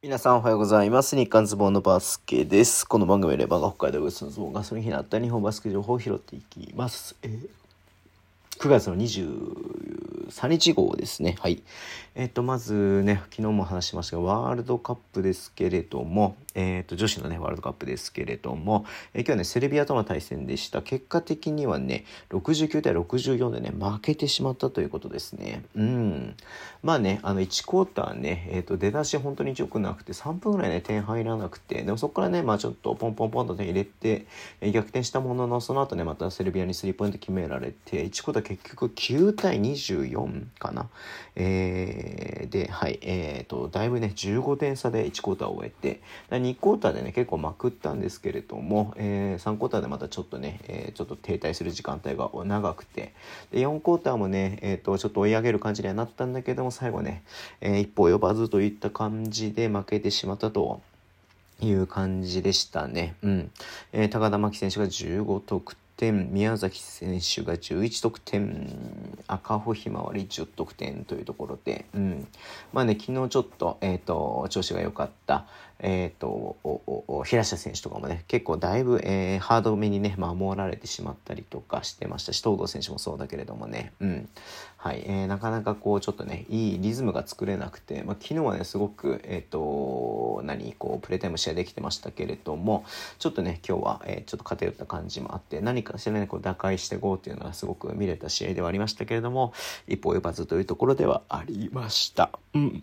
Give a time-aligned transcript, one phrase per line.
[0.00, 1.16] 皆さんおはようございます。
[1.16, 2.84] 日刊ズボンのバスケです。
[2.84, 7.16] この番組でバカ北海道グッズのズボンがその日にあった日本バスケ情報を拾っていきます。
[7.22, 7.48] えー
[8.60, 8.96] 9月の
[10.38, 11.36] 23日号ですね。
[11.40, 11.62] はい。
[12.14, 18.84] えっ、と、まずね、昨日も話しましたが、ワールドカップですけれども、えっ、と、女子のね、ワールドカップですけれども、
[19.14, 20.80] えー今日はね、セルビアとの対戦でした。
[20.82, 25.64] 結果的にはね、69対64でね、負けてしまったということですね。
[25.76, 26.34] うん。
[26.82, 34.26] まあね、あの、1クォーターね、えっ、と、出だし本当に良くなくて、3分ぐらいね、点入らなくて、でもそこからね、まあちょっとポンポンポンと点入れて、
[34.60, 40.27] え逆転したものの、その後ね、またセルビアにスリーポイント決められて、1クォーター結局9対24
[40.58, 40.88] かな。
[41.36, 53.12] えーで、はい、えっ、と、だいぶね、15点差で1クォーターを終えて、2クォーターでね、結構まくったんですけれども、えー3クォーターでまたちょっとね、えーちょっと停滞する時間帯が長くて、
[53.50, 57.22] で、4クォーターもね、えっ、と、ちょっと追い上げる感じにはなったんだけども、最後ね、
[57.60, 60.80] えー一歩及ばずといった感じで負けてしまったと。
[61.60, 63.16] いう感じでしたね。
[63.20, 63.50] うん。
[63.92, 68.70] えー高田真希選手が15得点、点宮崎選手が11得点、
[69.26, 72.28] 赤穂ひまわり10得点というところで、うん。
[72.72, 75.46] まあね、昨日ちょっと、えっ、と、調子が良かった、
[75.80, 76.56] えっ、と、
[77.24, 84.28] 平下選手とかもね、結構だいぶ、えーハードめにね、守られてしまったりとかしてましたし、東堂選手もそうだけれどもね、うん。
[84.76, 92.84] はい、えーなかなかこう、ちょっとね、いいリズムが作れなくて、まあ、昨日はね、すごく、えっ、と、何、こう、プレータイム試合できてましたけれども、
[93.18, 99.52] ちょっとね、今日は、えーちょっと偏った感じもあって、何かしらね、こう、打開していこうっていうのがすごく見れた試合ではありましたけれども、
[99.86, 102.30] 一歩及ばずというところではありました。
[102.54, 102.82] うん。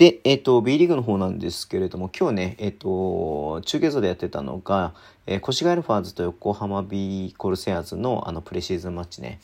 [0.00, 4.94] で、えっ、と、B リーグの方なんですけれども、今日ね、えっ、と、中継所でやってたのが、
[5.26, 9.40] えー、越谷アルファーズと横浜 B コルセアーズのあのプレシーズンマッチね。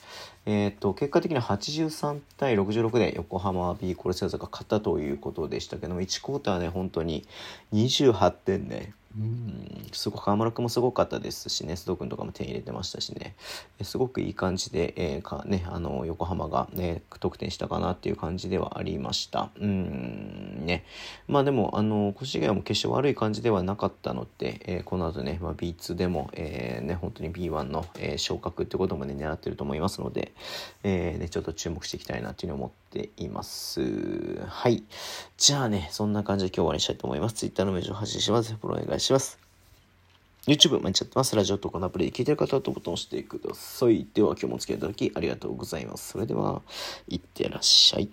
[0.47, 7.27] えっ、と、結果的には83対66で横浜 B コルセアーズが勝ったということでしたけども、1クォーターね、本当に
[7.75, 8.95] 28点ね。
[9.19, 13.35] うん、すごく河村君もすごかったですしね、須藤君とかも点入れてましたしね、
[13.83, 19.51] すごくいい感じで、えーかね、あの横浜が、ね、得点したかなっていう感じではありました。
[19.59, 20.85] うんね、
[21.29, 30.33] まあでも、あの越谷も決して悪い感じではなかったので、えーこの後ね、まあ、B2 でも、えーね、本当に B1 の、えー昇格ってこともね、狙ってると思いますので、
[30.83, 34.45] えーね、ちょっと注目していきたいなっていうふうに思っています。
[34.47, 34.85] はい。
[35.39, 37.35] じゃあね、そんな感じで今日は終わりにしたいと思います。
[37.35, 38.55] Twitter のメージを発信します。
[38.55, 39.06] フォロお願いします。
[40.47, 41.35] YouTube 毎日やってます。
[41.35, 44.07] ラジオとこのアプリで聞いてる方はとボタンを押してください。
[44.15, 46.13] では今日もお付き合いいただきありがとうございます。
[46.13, 46.63] それでは、
[47.09, 48.09] いってらっしゃい。